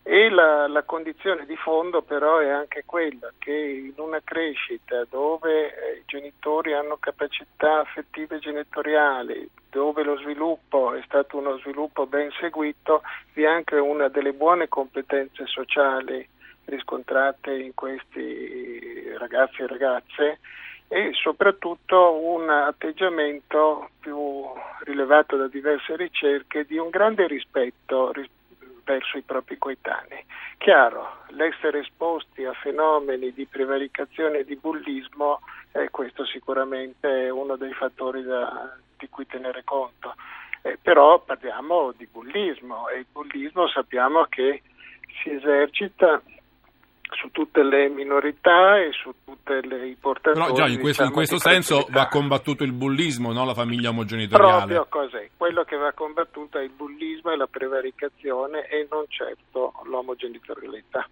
E 0.04 0.30
la, 0.30 0.68
la 0.68 0.82
condizione 0.82 1.46
di 1.46 1.56
fondo 1.56 2.02
però 2.02 2.40
è 2.40 2.50
anche 2.50 2.84
quella 2.86 3.32
che 3.38 3.54
in 3.54 3.94
una 3.98 4.20
crescita 4.24 5.06
dove 5.08 5.68
eh, 5.68 5.98
i 5.98 6.04
genitori 6.06 6.74
hanno 6.74 6.98
capacità 6.98 7.82
affettive 7.82 8.40
genitoriali, 8.40 9.48
dove 9.70 10.04
lo 10.04 10.18
sviluppo 10.18 10.94
è 10.96 11.02
stato 11.06 11.38
uno 11.38 11.58
sviluppo 11.60 12.08
ben 12.08 12.32
seguito, 12.40 13.04
vi 13.34 13.44
è 13.44 13.48
anche 13.48 13.76
una 13.76 14.08
delle 14.08 14.34
buone 14.34 14.68
competenze 14.68 15.46
sociali 15.46 16.28
riscontrate 16.66 17.54
in 17.54 17.74
questi 17.74 19.14
ragazzi 19.18 19.62
e 19.62 19.68
ragazze 19.68 20.40
e 20.88 21.12
soprattutto 21.14 22.16
un 22.16 22.50
atteggiamento 22.50 23.92
più 24.00 24.44
rilevato 24.84 25.38
da 25.38 25.48
diverse 25.48 25.96
ricerche 25.96 26.66
di 26.66 26.78
un 26.78 26.90
grande 26.90 27.28
rispetto 27.28 28.12
ris- 28.12 28.30
verso 28.92 29.18
i 29.18 29.22
propri 29.22 29.58
coetanei. 29.58 30.24
Chiaro, 30.58 31.24
l'essere 31.30 31.80
esposti 31.80 32.44
a 32.44 32.54
fenomeni 32.54 33.32
di 33.34 33.46
prevaricazione 33.46 34.40
e 34.40 34.46
di 34.46 34.56
bullismo, 34.56 35.40
eh, 35.72 35.90
questo 35.90 36.26
sicuramente 36.26 37.28
è 37.28 37.30
uno 37.30 37.56
dei 37.56 37.74
fattori 37.74 38.24
da- 38.24 38.76
di 38.98 39.08
cui 39.10 39.26
tenere 39.26 39.64
conto. 39.64 40.14
Eh, 40.64 40.78
però 40.80 41.20
parliamo 41.20 41.94
di 41.98 42.08
bullismo 42.12 42.90
e 42.90 43.00
il 43.00 43.06
bullismo 43.12 43.68
sappiamo 43.68 44.26
che 44.26 44.62
si 45.22 45.32
esercita 45.32 46.22
su 47.22 47.30
tutte 47.30 47.64
le 47.64 47.88
minorità 47.90 48.80
e 48.80 48.90
su 48.92 49.14
tutte 49.24 49.62
le 49.62 49.90
i 49.90 49.96
portatori. 49.96 50.40
Però 50.40 50.56
già 50.56 50.68
in 50.68 50.80
questo, 50.80 51.04
in 51.04 51.10
diciamo, 51.10 51.12
questo 51.12 51.38
senso 51.38 51.88
va 51.92 52.08
combattuto 52.08 52.64
il 52.64 52.72
bullismo, 52.72 53.32
no? 53.32 53.46
la 53.46 53.54
famiglia 53.54 53.90
omogenitoriale. 53.90 54.74
Proprio 54.74 54.88
così, 54.90 55.30
quello 55.38 55.64
che 55.64 55.78
va 55.78 55.92
combattuto 55.92 56.58
è 56.58 56.64
il 56.64 56.72
bullismo 56.72 57.32
e 57.32 57.38
la 57.38 57.48
prevaricazione 57.48 58.68
e 58.68 58.88
non 58.90 59.06
certo 59.08 59.74
l'omogenitorialità. 59.86 61.08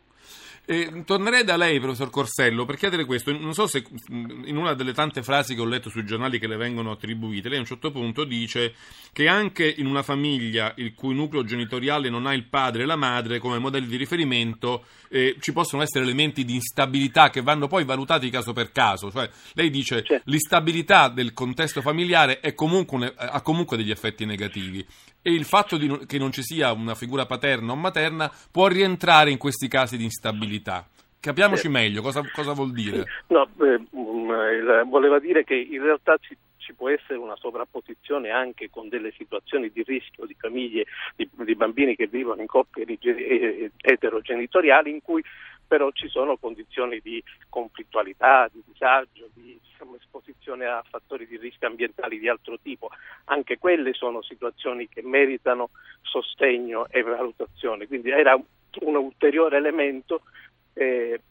E, 0.71 1.03
tornerei 1.03 1.43
da 1.43 1.57
lei, 1.57 1.79
professor 1.79 2.11
Corsello, 2.11 2.63
per 2.63 2.75
chiedere 2.75 3.03
questo. 3.05 3.31
Non 3.31 3.55
so 3.55 3.65
se 3.65 3.83
in 4.09 4.55
una 4.55 4.75
delle 4.75 4.93
tante 4.93 5.23
frasi 5.23 5.55
che 5.55 5.61
ho 5.61 5.65
letto 5.65 5.89
sui 5.89 6.05
giornali 6.05 6.37
che 6.37 6.45
le 6.45 6.57
vengono 6.57 6.91
attribuite, 6.91 7.49
lei 7.49 7.57
a 7.57 7.61
un 7.61 7.65
certo 7.65 7.89
punto 7.89 8.23
dice 8.23 8.75
che 9.11 9.27
anche 9.27 9.67
in 9.67 9.87
una 9.87 10.03
famiglia 10.03 10.71
il 10.75 10.93
cui 10.93 11.15
nucleo 11.15 11.43
genitoriale 11.43 12.11
non 12.11 12.27
ha 12.27 12.35
il 12.35 12.43
padre 12.43 12.83
e 12.83 12.85
la 12.85 12.95
madre 12.95 13.39
come 13.39 13.57
modelli 13.57 13.87
di 13.87 13.97
riferimento, 13.97 14.85
eh, 15.09 15.37
ci 15.39 15.53
possono 15.53 15.81
essere 15.81 15.98
elementi 16.01 16.43
di 16.45 16.55
instabilità 16.55 17.29
che 17.29 17.41
vanno 17.41 17.67
poi 17.67 17.83
valutati 17.83 18.29
caso 18.29 18.53
per 18.53 18.71
caso. 18.71 19.11
Cioè, 19.11 19.29
lei 19.53 19.69
dice 19.69 20.01
che 20.03 20.21
l'instabilità 20.25 21.09
del 21.09 21.33
contesto 21.33 21.81
familiare 21.81 22.39
è 22.39 22.53
comunque 22.53 22.97
un- 22.97 23.13
ha 23.15 23.41
comunque 23.41 23.77
degli 23.77 23.91
effetti 23.91 24.25
negativi 24.25 24.85
e 25.21 25.31
il 25.31 25.45
fatto 25.45 25.77
di 25.77 26.05
che 26.05 26.17
non 26.17 26.31
ci 26.31 26.41
sia 26.43 26.71
una 26.71 26.95
figura 26.95 27.25
paterna 27.25 27.71
o 27.71 27.75
materna 27.75 28.31
può 28.51 28.67
rientrare 28.67 29.31
in 29.31 29.37
questi 29.37 29.67
casi 29.67 29.97
di 29.97 30.03
instabilità. 30.05 30.87
Capiamoci 31.19 31.63
Sì. 31.63 31.67
meglio 31.69 32.01
cosa, 32.01 32.21
cosa 32.33 32.53
vuol 32.53 32.71
dire. 32.71 33.05
No, 33.27 33.43
eh, 33.61 33.77
mm, 33.95 34.29
il- 34.29 34.83
voleva 34.87 35.19
dire 35.19 35.43
che 35.43 35.53
in 35.55 35.81
realtà 35.83 36.15
ci, 36.21 36.37
ci 36.57 36.73
può 36.73 36.87
essere 36.89 37.19
una 37.19 37.35
sovrapposizione 37.35 38.29
anche 38.29 38.69
con 38.69 38.87
delle 38.87 39.11
situazioni 39.17 39.69
di 39.73 39.83
rischio 39.85 40.25
di 40.25 40.35
famiglie, 40.39 40.85
di, 41.17 41.27
di 41.43 41.55
bambini 41.55 41.97
che 41.97 42.07
vivono 42.07 42.39
in 42.39 42.47
coppie 42.47 42.85
eh, 42.85 43.71
eterogenitoriali 43.81 44.89
in 44.91 45.01
cui 45.01 45.21
però 45.69 45.91
ci 45.91 46.07
sono 46.07 46.35
condizioni 46.37 46.99
di 46.99 47.23
conflittualità, 47.47 48.49
di 48.51 48.63
disagio, 48.65 49.29
di 49.35 49.55
diciamo, 49.61 49.95
esposizione 49.97 50.65
a 50.65 50.83
fattori 50.89 51.27
di 51.27 51.37
rischio 51.37 51.67
ambientali 51.67 52.17
di 52.17 52.27
altro 52.27 52.57
tipo. 52.59 52.89
Anche 53.25 53.59
quelle 53.59 53.93
sono 53.93 54.23
situazioni 54.23 54.89
che 54.89 55.03
meritano 55.03 55.69
sostegno 56.01 56.87
e 56.89 57.03
valutazione. 57.03 57.85
Quindi 57.85 58.09
era 58.09 58.33
un- 58.33 58.95
ulteriore 58.95 59.57
elemento 59.57 60.23
eh, 60.73 61.21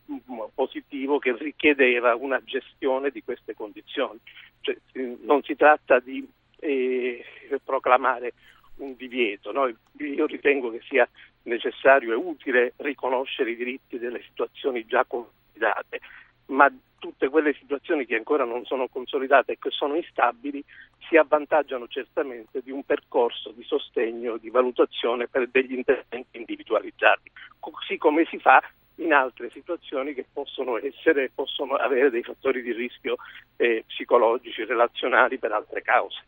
positivo 0.55 1.19
che 1.19 1.35
richiedeva 1.37 2.15
una 2.15 2.41
gestione 2.45 3.11
di 3.11 3.25
queste 3.25 3.55
condizioni. 3.55 4.21
Cioè, 4.61 4.77
eh, 4.93 5.17
non 5.23 5.43
si 5.43 5.57
tratta 5.57 5.99
di 5.99 6.25
eh, 6.61 7.25
proclamare 7.65 8.35
un 8.77 8.95
divieto, 8.97 9.51
no? 9.51 9.67
io 9.97 10.27
ritengo 10.27 10.71
che 10.71 10.81
sia 10.89 11.09
necessario 11.45 12.13
e 12.13 12.17
utile 12.17 12.75
riconoscere 12.77 13.51
i 13.51 13.57
diritti 13.57 13.99
delle 13.99 14.23
situazioni 14.23 14.85
già 14.87 15.05
consolidate, 15.05 16.01
ma 16.47 16.73
tutte 16.99 17.29
quelle 17.29 17.55
situazioni 17.55 18.07
che 18.07 18.17
ancora 18.17 18.45
non 18.45 18.65
sono 18.65 18.89
consolidate 18.89 19.53
e 19.53 19.59
che 19.59 19.71
sono 19.71 19.95
instabili 19.95 20.63
si 21.09 21.17
avvantaggiano 21.17 21.87
certamente 21.89 22.61
di 22.63 22.71
un 22.71 22.83
percorso 22.85 23.51
di 23.51 23.63
sostegno, 23.63 24.37
di 24.37 24.51
valutazione 24.51 25.29
per 25.29 25.49
degli 25.49 25.73
interventi 25.73 26.37
individualizzati, 26.39 27.31
così 27.59 27.97
come 27.97 28.27
si 28.27 28.39
fa 28.39 28.63
in 28.97 29.13
altre 29.13 29.49
situazioni 29.51 30.13
che 30.13 30.27
possono 30.31 30.77
essere, 30.77 31.31
possono 31.33 31.75
avere 31.75 32.11
dei 32.11 32.23
fattori 32.23 32.63
di 32.63 32.73
rischio 32.73 33.17
eh, 33.57 33.85
psicologici, 33.87 34.65
relazionali 34.65 35.39
per 35.39 35.53
altre 35.53 35.83
cause. 35.83 36.25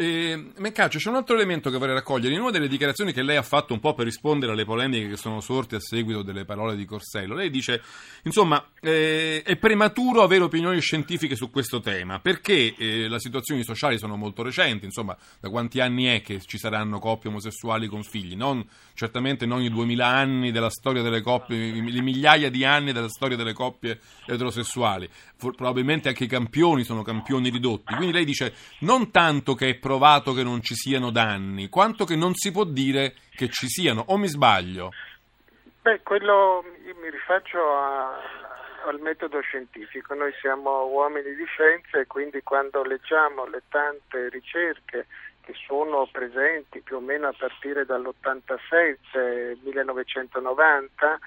Eh, 0.00 0.52
Mencaccio, 0.58 0.98
c'è 0.98 1.08
un 1.08 1.16
altro 1.16 1.34
elemento 1.34 1.70
che 1.70 1.76
vorrei 1.76 1.94
raccogliere. 1.94 2.32
In 2.32 2.40
una 2.40 2.52
delle 2.52 2.68
dichiarazioni 2.68 3.12
che 3.12 3.22
lei 3.22 3.36
ha 3.36 3.42
fatto 3.42 3.72
un 3.72 3.80
po' 3.80 3.94
per 3.94 4.04
rispondere 4.04 4.52
alle 4.52 4.64
polemiche 4.64 5.08
che 5.08 5.16
sono 5.16 5.40
sorte 5.40 5.74
a 5.74 5.80
seguito 5.80 6.22
delle 6.22 6.44
parole 6.44 6.76
di 6.76 6.84
Corsello, 6.84 7.34
lei 7.34 7.50
dice, 7.50 7.82
insomma, 8.22 8.64
eh, 8.80 9.42
è 9.42 9.56
prematuro 9.56 10.22
avere 10.22 10.44
opinioni 10.44 10.80
scientifiche 10.80 11.34
su 11.34 11.50
questo 11.50 11.80
tema, 11.80 12.20
perché 12.20 12.76
eh, 12.76 13.08
le 13.08 13.18
situazioni 13.18 13.64
sociali 13.64 13.98
sono 13.98 14.14
molto 14.14 14.44
recenti, 14.44 14.84
insomma, 14.84 15.16
da 15.40 15.48
quanti 15.48 15.80
anni 15.80 16.04
è 16.04 16.22
che 16.22 16.40
ci 16.46 16.58
saranno 16.58 17.00
coppie 17.00 17.30
omosessuali 17.30 17.88
con 17.88 18.04
figli? 18.04 18.36
Non, 18.36 18.64
certamente 18.94 19.46
non 19.46 19.62
i 19.62 19.68
duemila 19.68 20.06
anni 20.06 20.52
della 20.52 20.70
storia 20.70 21.02
delle 21.02 21.22
coppie, 21.22 21.72
le 21.72 22.02
migliaia 22.02 22.50
di 22.50 22.64
anni 22.64 22.92
della 22.92 23.08
storia 23.08 23.36
delle 23.36 23.52
coppie 23.52 23.98
eterosessuali. 24.26 25.08
For- 25.36 25.56
probabilmente 25.56 26.08
anche 26.08 26.22
i 26.22 26.28
campioni 26.28 26.84
sono 26.84 27.02
campioni 27.02 27.48
ridotti. 27.48 27.94
Quindi 27.94 28.14
lei 28.14 28.24
dice, 28.24 28.54
non 28.80 29.10
tanto 29.10 29.47
che 29.54 29.68
è 29.68 29.74
provato 29.76 30.32
che 30.32 30.42
non 30.42 30.62
ci 30.62 30.74
siano 30.74 31.10
danni, 31.10 31.68
quanto 31.68 32.04
che 32.04 32.16
non 32.16 32.34
si 32.34 32.50
può 32.50 32.64
dire 32.64 33.14
che 33.34 33.48
ci 33.48 33.68
siano, 33.68 34.04
o 34.08 34.16
mi 34.16 34.28
sbaglio? 34.28 34.90
Beh, 35.82 36.00
quello 36.02 36.64
mi 37.00 37.10
rifaccio 37.10 37.58
a- 37.58 38.20
al 38.86 39.00
metodo 39.00 39.40
scientifico. 39.40 40.14
Noi 40.14 40.32
siamo 40.40 40.86
uomini 40.86 41.34
di 41.34 41.44
scienza 41.44 41.98
e 41.98 42.06
quindi 42.06 42.42
quando 42.42 42.82
leggiamo 42.82 43.46
le 43.46 43.62
tante 43.68 44.28
ricerche 44.28 45.06
che 45.42 45.54
sono 45.66 46.06
presenti 46.12 46.80
più 46.80 46.96
o 46.96 47.00
meno 47.00 47.28
a 47.28 47.34
partire 47.36 47.86
dall'87, 47.86 49.56
1990, 49.62 51.18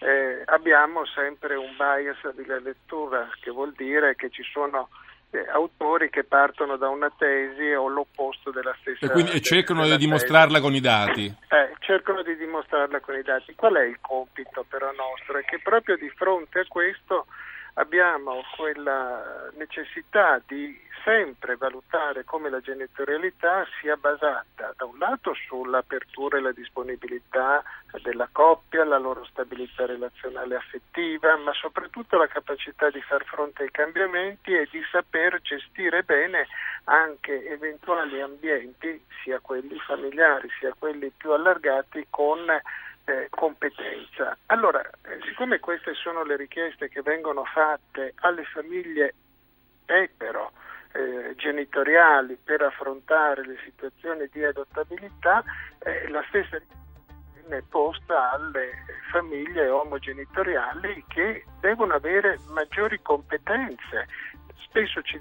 eh, 0.00 0.42
abbiamo 0.46 1.06
sempre 1.06 1.54
un 1.54 1.74
bias 1.76 2.34
di 2.34 2.44
lettura, 2.44 3.28
che 3.40 3.50
vuol 3.50 3.72
dire 3.72 4.16
che 4.16 4.30
ci 4.30 4.42
sono 4.42 4.88
autori 5.52 6.10
che 6.10 6.24
partono 6.24 6.76
da 6.76 6.88
una 6.88 7.10
tesi 7.16 7.72
o 7.72 7.88
l'opposto 7.88 8.50
della 8.50 8.74
stessa 8.80 9.06
E 9.06 9.10
quindi 9.10 9.32
e 9.32 9.40
cercano 9.40 9.82
di 9.84 9.90
tesi. 9.90 10.00
dimostrarla 10.04 10.60
con 10.60 10.74
i 10.74 10.80
dati. 10.80 11.26
Eh, 11.26 11.74
cercano 11.78 12.22
di 12.22 12.36
dimostrarla 12.36 13.00
con 13.00 13.14
i 13.16 13.22
dati. 13.22 13.54
Qual 13.54 13.74
è 13.74 13.84
il 13.84 13.98
compito 14.00 14.64
però 14.68 14.90
nostro? 14.92 15.38
È 15.38 15.44
che 15.44 15.60
proprio 15.62 15.96
di 15.96 16.08
fronte 16.10 16.60
a 16.60 16.64
questo 16.66 17.26
abbiamo 17.80 18.42
quella 18.56 19.50
necessità 19.56 20.40
di 20.46 20.78
sempre 21.02 21.56
valutare 21.56 22.24
come 22.24 22.50
la 22.50 22.60
genitorialità 22.60 23.66
sia 23.80 23.96
basata 23.96 24.74
da 24.76 24.84
un 24.84 24.98
lato 24.98 25.32
sull'apertura 25.32 26.36
e 26.36 26.42
la 26.42 26.52
disponibilità 26.52 27.62
della 28.02 28.28
coppia, 28.30 28.84
la 28.84 28.98
loro 28.98 29.24
stabilità 29.24 29.86
relazionale 29.86 30.56
affettiva, 30.56 31.36
ma 31.38 31.54
soprattutto 31.54 32.18
la 32.18 32.26
capacità 32.26 32.90
di 32.90 33.00
far 33.00 33.24
fronte 33.24 33.62
ai 33.62 33.70
cambiamenti 33.70 34.52
e 34.52 34.68
di 34.70 34.82
saper 34.90 35.40
gestire 35.40 36.02
bene 36.02 36.46
anche 36.84 37.48
eventuali 37.48 38.20
ambienti, 38.20 39.02
sia 39.22 39.40
quelli 39.40 39.78
familiari 39.78 40.48
sia 40.58 40.74
quelli 40.78 41.10
più 41.16 41.30
allargati, 41.32 42.06
con 42.10 42.44
eh, 43.10 43.28
competenza. 43.28 44.36
Allora, 44.46 44.80
eh, 44.80 45.18
siccome 45.26 45.58
queste 45.58 45.94
sono 45.94 46.22
le 46.22 46.36
richieste 46.36 46.88
che 46.88 47.02
vengono 47.02 47.44
fatte 47.44 48.14
alle 48.20 48.44
famiglie 48.44 49.14
etero, 49.86 50.52
eh, 50.92 51.34
genitoriali 51.36 52.38
per 52.42 52.62
affrontare 52.62 53.44
le 53.44 53.56
situazioni 53.64 54.28
di 54.30 54.44
adottabilità, 54.44 55.42
eh, 55.80 56.08
la 56.08 56.24
stessa 56.28 56.58
viene 57.34 57.62
posta 57.68 58.30
alle 58.32 58.70
famiglie 59.10 59.68
omogenitoriali 59.68 61.04
che 61.08 61.44
devono 61.60 61.94
avere 61.94 62.38
maggiori 62.50 63.00
competenze. 63.02 64.06
Spesso 64.62 65.02
ci, 65.02 65.20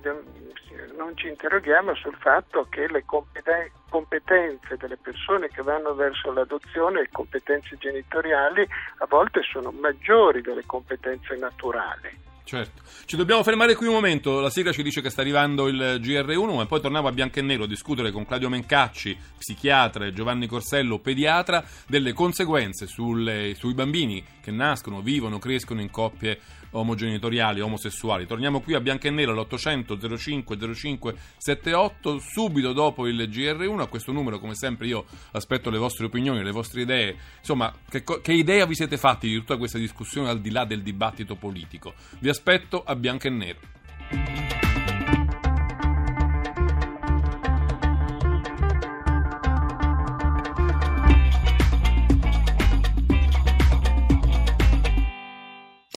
non 0.96 1.15
ci 1.17 1.27
interroghiamo 1.27 1.96
sul 1.96 2.15
fatto 2.15 2.67
che 2.69 2.88
le 2.88 3.03
competenze 3.05 4.77
delle 4.77 4.98
persone 4.98 5.50
che 5.50 5.62
vanno 5.62 5.93
verso 5.96 6.31
l'adozione, 6.31 7.01
le 7.01 7.10
competenze 7.12 7.77
genitoriali, 7.77 8.67
a 8.98 9.05
volte 9.08 9.41
sono 9.41 9.72
maggiori 9.72 10.41
delle 10.41 10.65
competenze 10.65 11.36
naturali. 11.36 12.28
Certo. 12.49 12.81
Ci 13.05 13.15
dobbiamo 13.15 13.43
fermare 13.43 13.75
qui 13.75 13.85
un 13.85 13.93
momento. 13.93 14.39
La 14.39 14.49
sigla 14.49 14.71
ci 14.71 14.81
dice 14.81 15.01
che 15.01 15.11
sta 15.11 15.21
arrivando 15.21 15.67
il 15.67 15.99
GR1, 16.01 16.55
ma 16.55 16.65
poi 16.65 16.81
torniamo 16.81 17.07
a 17.07 17.11
Bianco 17.11 17.37
e 17.37 17.43
Nero 17.43 17.65
a 17.65 17.67
discutere 17.67 18.09
con 18.11 18.25
Claudio 18.25 18.49
Mencacci, 18.49 19.15
psichiatra, 19.37 20.07
e 20.07 20.13
Giovanni 20.13 20.47
Corsello, 20.47 20.97
pediatra, 20.97 21.63
delle 21.85 22.11
conseguenze 22.11 22.87
sulle, 22.87 23.53
sui 23.55 23.75
bambini 23.75 24.25
che 24.41 24.49
nascono, 24.49 25.03
vivono, 25.03 25.37
crescono 25.37 25.79
in 25.79 25.91
coppie 25.91 26.39
omogenitoriali, 26.71 27.61
omosessuali. 27.61 28.25
Torniamo 28.25 28.61
qui 28.61 28.73
a 28.73 28.79
Bianco 28.79 29.07
e 29.07 29.11
Nero 29.11 29.31
all'800 29.31 30.17
05 30.17 30.73
05 30.73 31.15
78 31.37 32.19
subito 32.19 32.73
dopo 32.73 33.07
il 33.07 33.17
GR1. 33.29 33.79
A 33.79 33.87
questo 33.87 34.11
numero, 34.11 34.39
come 34.39 34.55
sempre, 34.55 34.87
io 34.87 35.05
aspetto 35.31 35.69
le 35.69 35.77
vostre 35.77 36.05
opinioni, 36.05 36.43
le 36.43 36.51
vostre 36.51 36.81
idee. 36.81 37.15
Insomma, 37.39 37.73
che, 37.89 38.03
che 38.03 38.33
idea 38.33 38.65
vi 38.65 38.75
siete 38.75 38.97
fatti 38.97 39.27
di 39.27 39.35
tutta 39.35 39.57
questa 39.57 39.77
discussione 39.77 40.29
al 40.29 40.41
di 40.41 40.51
là 40.51 40.65
del 40.65 40.81
dibattito 40.81 41.35
politico? 41.35 41.93
Vi 42.19 42.29
aspetto 42.39 42.81
a 42.86 42.96
Bianco 42.96 43.27
e 43.27 43.29
Nero. 43.29 44.58